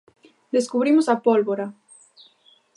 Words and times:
¡Descubrimos 0.55 1.05
a 1.09 1.15
pólvora! 1.25 1.65